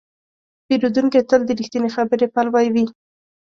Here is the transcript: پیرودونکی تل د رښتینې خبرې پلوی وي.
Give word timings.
پیرودونکی 0.65 1.21
تل 1.29 1.41
د 1.45 1.49
رښتینې 1.59 1.89
خبرې 1.95 2.27
پلوی 2.33 2.67
وي. 2.73 2.85